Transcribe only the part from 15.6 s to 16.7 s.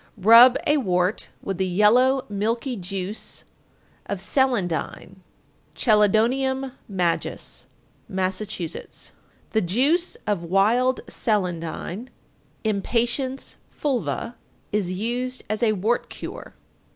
a wart cure.